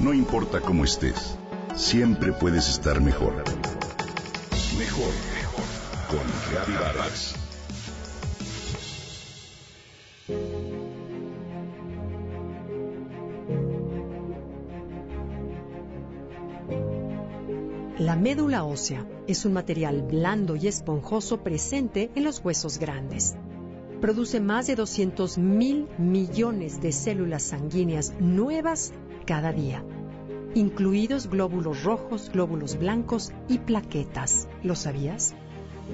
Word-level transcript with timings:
No 0.00 0.14
importa 0.14 0.62
cómo 0.62 0.84
estés, 0.84 1.36
siempre 1.76 2.32
puedes 2.32 2.70
estar 2.70 3.02
mejor. 3.02 3.34
Mejor, 4.78 5.12
mejor. 5.34 5.64
Con 6.08 6.20
Reavivadas. 6.50 7.34
La 17.98 18.16
médula 18.16 18.64
ósea 18.64 19.06
es 19.26 19.44
un 19.44 19.52
material 19.52 20.00
blando 20.00 20.56
y 20.56 20.66
esponjoso 20.66 21.42
presente 21.42 22.10
en 22.14 22.24
los 22.24 22.42
huesos 22.42 22.78
grandes. 22.78 23.34
Produce 24.00 24.40
más 24.40 24.66
de 24.66 24.76
200 24.76 25.36
mil 25.36 25.88
millones 25.98 26.80
de 26.80 26.90
células 26.92 27.42
sanguíneas 27.42 28.14
nuevas 28.18 28.94
cada 29.26 29.52
día, 29.52 29.82
incluidos 30.54 31.28
glóbulos 31.28 31.84
rojos, 31.84 32.30
glóbulos 32.32 32.78
blancos 32.78 33.32
y 33.48 33.58
plaquetas. 33.58 34.48
¿Lo 34.62 34.74
sabías? 34.74 35.34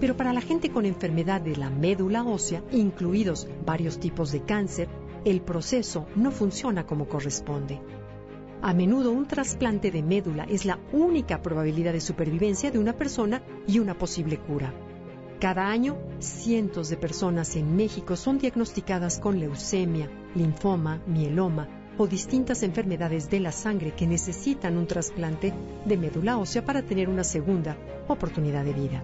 Pero 0.00 0.16
para 0.16 0.32
la 0.32 0.40
gente 0.40 0.70
con 0.70 0.86
enfermedad 0.86 1.40
de 1.40 1.56
la 1.56 1.70
médula 1.70 2.24
ósea, 2.24 2.62
incluidos 2.72 3.48
varios 3.64 3.98
tipos 3.98 4.32
de 4.32 4.42
cáncer, 4.42 4.88
el 5.24 5.40
proceso 5.40 6.06
no 6.14 6.30
funciona 6.30 6.86
como 6.86 7.08
corresponde. 7.08 7.80
A 8.60 8.74
menudo 8.74 9.12
un 9.12 9.26
trasplante 9.26 9.90
de 9.90 10.02
médula 10.02 10.44
es 10.44 10.64
la 10.64 10.78
única 10.92 11.42
probabilidad 11.42 11.92
de 11.92 12.00
supervivencia 12.00 12.70
de 12.70 12.78
una 12.78 12.92
persona 12.92 13.42
y 13.66 13.78
una 13.78 13.96
posible 13.96 14.38
cura. 14.38 14.72
Cada 15.40 15.68
año, 15.68 15.96
cientos 16.18 16.88
de 16.88 16.96
personas 16.96 17.54
en 17.54 17.76
México 17.76 18.16
son 18.16 18.38
diagnosticadas 18.38 19.20
con 19.20 19.38
leucemia, 19.38 20.10
linfoma, 20.34 21.00
mieloma 21.06 21.77
o 21.98 22.06
distintas 22.06 22.62
enfermedades 22.62 23.28
de 23.28 23.40
la 23.40 23.52
sangre 23.52 23.94
que 23.94 24.06
necesitan 24.06 24.78
un 24.78 24.86
trasplante 24.86 25.52
de 25.84 25.96
médula 25.96 26.38
ósea 26.38 26.64
para 26.64 26.82
tener 26.82 27.08
una 27.08 27.24
segunda 27.24 27.76
oportunidad 28.06 28.64
de 28.64 28.72
vida. 28.72 29.02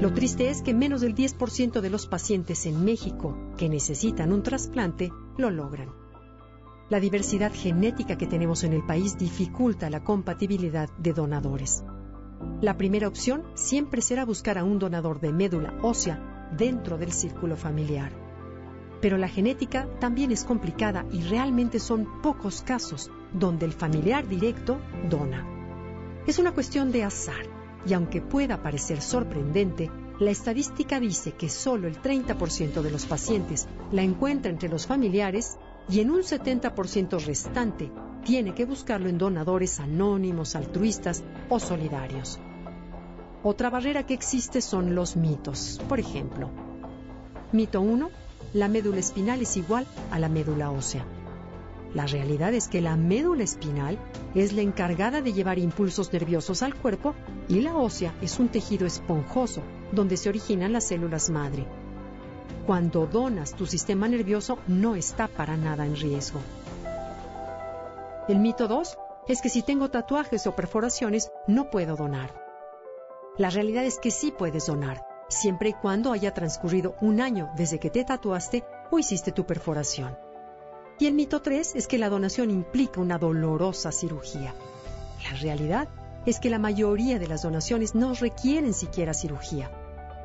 Lo 0.00 0.12
triste 0.12 0.50
es 0.50 0.60
que 0.60 0.74
menos 0.74 1.00
del 1.00 1.14
10% 1.14 1.80
de 1.80 1.90
los 1.90 2.06
pacientes 2.06 2.66
en 2.66 2.84
México 2.84 3.36
que 3.56 3.68
necesitan 3.68 4.32
un 4.32 4.42
trasplante 4.42 5.12
lo 5.38 5.50
logran. 5.50 5.88
La 6.90 7.00
diversidad 7.00 7.52
genética 7.54 8.18
que 8.18 8.26
tenemos 8.26 8.62
en 8.64 8.72
el 8.72 8.84
país 8.84 9.16
dificulta 9.16 9.88
la 9.88 10.04
compatibilidad 10.04 10.88
de 10.98 11.12
donadores. 11.12 11.82
La 12.60 12.76
primera 12.76 13.08
opción 13.08 13.44
siempre 13.54 14.02
será 14.02 14.24
buscar 14.24 14.58
a 14.58 14.64
un 14.64 14.78
donador 14.78 15.20
de 15.20 15.32
médula 15.32 15.78
ósea 15.82 16.48
dentro 16.56 16.98
del 16.98 17.12
círculo 17.12 17.56
familiar. 17.56 18.12
Pero 19.06 19.18
la 19.18 19.28
genética 19.28 19.86
también 20.00 20.32
es 20.32 20.42
complicada 20.42 21.06
y 21.12 21.22
realmente 21.22 21.78
son 21.78 22.20
pocos 22.22 22.62
casos 22.62 23.08
donde 23.32 23.64
el 23.64 23.72
familiar 23.72 24.26
directo 24.26 24.80
dona. 25.08 25.46
Es 26.26 26.40
una 26.40 26.50
cuestión 26.50 26.90
de 26.90 27.04
azar 27.04 27.46
y 27.86 27.94
aunque 27.94 28.20
pueda 28.20 28.64
parecer 28.64 29.00
sorprendente, 29.00 29.92
la 30.18 30.32
estadística 30.32 30.98
dice 30.98 31.34
que 31.34 31.48
solo 31.48 31.86
el 31.86 32.02
30% 32.02 32.82
de 32.82 32.90
los 32.90 33.06
pacientes 33.06 33.68
la 33.92 34.02
encuentra 34.02 34.50
entre 34.50 34.68
los 34.68 34.88
familiares 34.88 35.56
y 35.88 36.00
en 36.00 36.10
un 36.10 36.22
70% 36.22 37.24
restante 37.24 37.92
tiene 38.24 38.54
que 38.54 38.64
buscarlo 38.64 39.08
en 39.08 39.18
donadores 39.18 39.78
anónimos, 39.78 40.56
altruistas 40.56 41.22
o 41.48 41.60
solidarios. 41.60 42.40
Otra 43.44 43.70
barrera 43.70 44.04
que 44.04 44.14
existe 44.14 44.60
son 44.60 44.96
los 44.96 45.14
mitos. 45.14 45.80
Por 45.88 46.00
ejemplo, 46.00 46.50
mito 47.52 47.80
1, 47.80 48.25
la 48.56 48.68
médula 48.68 49.00
espinal 49.00 49.42
es 49.42 49.58
igual 49.58 49.86
a 50.10 50.18
la 50.18 50.30
médula 50.30 50.70
ósea. 50.70 51.04
La 51.92 52.06
realidad 52.06 52.54
es 52.54 52.68
que 52.68 52.80
la 52.80 52.96
médula 52.96 53.44
espinal 53.44 53.98
es 54.34 54.54
la 54.54 54.62
encargada 54.62 55.20
de 55.20 55.34
llevar 55.34 55.58
impulsos 55.58 56.10
nerviosos 56.10 56.62
al 56.62 56.74
cuerpo 56.74 57.14
y 57.48 57.60
la 57.60 57.76
ósea 57.76 58.14
es 58.22 58.38
un 58.38 58.48
tejido 58.48 58.86
esponjoso 58.86 59.60
donde 59.92 60.16
se 60.16 60.30
originan 60.30 60.72
las 60.72 60.84
células 60.84 61.28
madre. 61.28 61.66
Cuando 62.66 63.06
donas, 63.06 63.54
tu 63.54 63.66
sistema 63.66 64.08
nervioso 64.08 64.58
no 64.66 64.96
está 64.96 65.28
para 65.28 65.58
nada 65.58 65.84
en 65.84 65.94
riesgo. 65.94 66.40
El 68.26 68.38
mito 68.38 68.68
2 68.68 68.96
es 69.28 69.42
que 69.42 69.50
si 69.50 69.62
tengo 69.62 69.90
tatuajes 69.90 70.46
o 70.46 70.56
perforaciones, 70.56 71.30
no 71.46 71.70
puedo 71.70 71.94
donar. 71.94 72.34
La 73.36 73.50
realidad 73.50 73.84
es 73.84 73.98
que 73.98 74.10
sí 74.10 74.32
puedes 74.36 74.66
donar, 74.66 75.04
siempre 75.28 75.70
y 75.70 75.74
cuando 75.74 76.12
haya 76.12 76.32
transcurrido 76.32 76.94
un 77.00 77.20
año 77.20 77.50
desde 77.56 77.78
que 77.78 77.90
te 77.90 78.04
tatuaste 78.04 78.64
o 78.90 78.98
hiciste 78.98 79.32
tu 79.32 79.46
perforación. 79.46 80.16
Y 80.98 81.06
el 81.06 81.14
mito 81.14 81.42
3 81.42 81.76
es 81.76 81.86
que 81.86 81.98
la 81.98 82.08
donación 82.08 82.50
implica 82.50 83.00
una 83.00 83.18
dolorosa 83.18 83.92
cirugía. 83.92 84.54
La 85.30 85.36
realidad 85.38 85.88
es 86.24 86.40
que 86.40 86.50
la 86.50 86.58
mayoría 86.58 87.18
de 87.18 87.28
las 87.28 87.42
donaciones 87.42 87.94
no 87.94 88.14
requieren 88.14 88.72
siquiera 88.72 89.14
cirugía. 89.14 89.70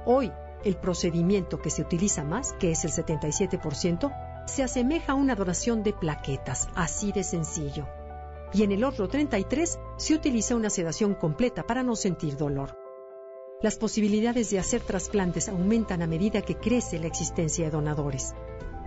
Hoy, 0.05 0.31
el 0.63 0.77
procedimiento 0.77 1.59
que 1.59 1.69
se 1.69 1.81
utiliza 1.81 2.23
más, 2.23 2.53
que 2.53 2.71
es 2.71 2.85
el 2.85 2.91
77%, 2.91 4.45
se 4.47 4.63
asemeja 4.63 5.13
a 5.13 5.15
una 5.15 5.35
donación 5.35 5.83
de 5.83 5.93
plaquetas, 5.93 6.69
así 6.75 7.11
de 7.11 7.23
sencillo. 7.23 7.87
Y 8.53 8.63
en 8.63 8.71
el 8.71 8.83
otro 8.83 9.07
33 9.07 9.79
se 9.97 10.15
utiliza 10.15 10.55
una 10.55 10.69
sedación 10.69 11.15
completa 11.15 11.63
para 11.63 11.83
no 11.83 11.95
sentir 11.95 12.37
dolor. 12.37 12.80
Las 13.61 13.75
posibilidades 13.75 14.49
de 14.49 14.57
hacer 14.57 14.81
trasplantes 14.81 15.47
aumentan 15.47 16.01
a 16.01 16.07
medida 16.07 16.41
que 16.41 16.57
crece 16.57 16.97
la 16.97 17.05
existencia 17.05 17.65
de 17.65 17.71
donadores. 17.71 18.33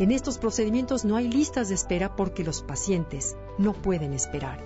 En 0.01 0.11
estos 0.11 0.39
procedimientos 0.39 1.05
no 1.05 1.15
hay 1.15 1.29
listas 1.29 1.69
de 1.69 1.77
espera 1.77 2.17
porque 2.17 2.43
los 2.43 2.62
pacientes 2.62 3.37
no 3.57 3.73
pueden 3.73 4.13
esperar. 4.13 4.65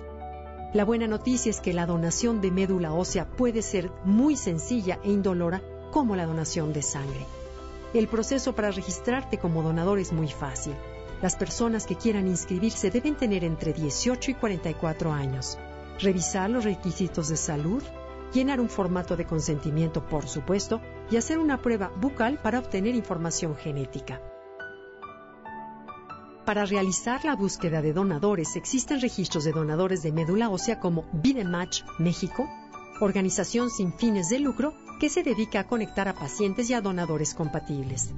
La 0.73 0.83
buena 0.83 1.07
noticia 1.07 1.51
es 1.51 1.61
que 1.61 1.73
la 1.73 1.85
donación 1.85 2.41
de 2.41 2.49
médula 2.49 2.91
ósea 2.91 3.29
puede 3.29 3.61
ser 3.61 3.91
muy 4.03 4.35
sencilla 4.35 4.99
e 5.03 5.11
indolora 5.11 5.61
como 5.91 6.15
la 6.15 6.25
donación 6.25 6.73
de 6.73 6.81
sangre. 6.81 7.27
El 7.93 8.07
proceso 8.07 8.53
para 8.53 8.71
registrarte 8.71 9.37
como 9.37 9.61
donador 9.61 9.99
es 9.99 10.11
muy 10.11 10.27
fácil. 10.27 10.73
Las 11.21 11.35
personas 11.35 11.85
que 11.85 11.95
quieran 11.95 12.27
inscribirse 12.27 12.89
deben 12.89 13.15
tener 13.15 13.43
entre 13.43 13.73
18 13.73 14.31
y 14.31 14.33
44 14.33 15.11
años, 15.11 15.59
revisar 15.99 16.49
los 16.49 16.63
requisitos 16.63 17.29
de 17.29 17.37
salud, 17.37 17.83
llenar 18.33 18.59
un 18.59 18.69
formato 18.69 19.15
de 19.15 19.25
consentimiento, 19.25 20.05
por 20.05 20.27
supuesto, 20.27 20.81
y 21.09 21.17
hacer 21.17 21.39
una 21.39 21.61
prueba 21.61 21.91
bucal 21.99 22.39
para 22.41 22.59
obtener 22.59 22.95
información 22.95 23.55
genética. 23.55 24.21
Para 26.45 26.65
realizar 26.65 27.23
la 27.25 27.35
búsqueda 27.35 27.81
de 27.81 27.93
donadores 27.93 28.55
existen 28.55 29.01
registros 29.01 29.43
de 29.43 29.51
donadores 29.51 30.01
de 30.01 30.11
médula 30.11 30.49
ósea 30.49 30.79
como 30.79 31.05
Bidematch 31.13 31.83
México, 31.99 32.49
organización 33.01 33.69
sin 33.69 33.93
fines 33.93 34.29
de 34.29 34.39
lucro 34.39 34.73
que 34.99 35.09
se 35.09 35.21
dedica 35.21 35.59
a 35.59 35.67
conectar 35.67 36.07
a 36.07 36.15
pacientes 36.15 36.69
y 36.69 36.73
a 36.73 36.81
donadores 36.81 37.35
compatibles. 37.35 38.13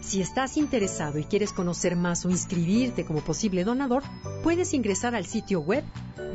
Si 0.00 0.20
estás 0.20 0.56
interesado 0.56 1.18
y 1.18 1.24
quieres 1.24 1.52
conocer 1.52 1.96
más 1.96 2.24
o 2.24 2.30
inscribirte 2.30 3.04
como 3.04 3.20
posible 3.20 3.64
donador, 3.64 4.02
puedes 4.42 4.72
ingresar 4.72 5.14
al 5.14 5.26
sitio 5.26 5.60
web 5.60 5.84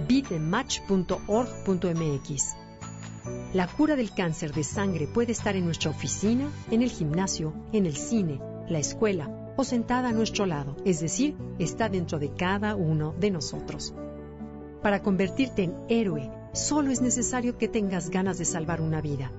bitmatch.org.mx. 0.07 2.64
La 3.53 3.67
cura 3.67 3.95
del 3.95 4.13
cáncer 4.13 4.53
de 4.53 4.63
sangre 4.63 5.07
puede 5.07 5.31
estar 5.31 5.55
en 5.55 5.65
nuestra 5.65 5.91
oficina, 5.91 6.49
en 6.71 6.81
el 6.81 6.89
gimnasio, 6.89 7.53
en 7.71 7.85
el 7.85 7.95
cine, 7.95 8.39
la 8.67 8.79
escuela 8.79 9.53
o 9.57 9.63
sentada 9.63 10.09
a 10.09 10.13
nuestro 10.13 10.45
lado, 10.45 10.75
es 10.85 10.99
decir, 10.99 11.35
está 11.59 11.87
dentro 11.89 12.19
de 12.19 12.33
cada 12.33 12.75
uno 12.75 13.13
de 13.19 13.31
nosotros. 13.31 13.93
Para 14.81 15.01
convertirte 15.01 15.63
en 15.63 15.75
héroe, 15.87 16.29
solo 16.53 16.91
es 16.91 17.01
necesario 17.01 17.57
que 17.57 17.67
tengas 17.67 18.09
ganas 18.09 18.37
de 18.37 18.45
salvar 18.45 18.81
una 18.81 19.01
vida 19.01 19.31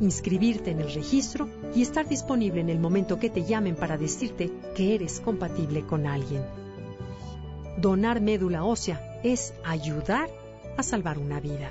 inscribirte 0.00 0.70
en 0.70 0.80
el 0.80 0.92
registro 0.92 1.48
y 1.74 1.82
estar 1.82 2.08
disponible 2.08 2.60
en 2.60 2.70
el 2.70 2.80
momento 2.80 3.18
que 3.18 3.30
te 3.30 3.44
llamen 3.44 3.76
para 3.76 3.98
decirte 3.98 4.50
que 4.74 4.94
eres 4.94 5.20
compatible 5.20 5.82
con 5.82 6.06
alguien. 6.06 6.42
Donar 7.78 8.20
médula 8.20 8.64
ósea 8.64 9.20
es 9.22 9.54
ayudar 9.64 10.28
a 10.76 10.82
salvar 10.82 11.18
una 11.18 11.40
vida. 11.40 11.70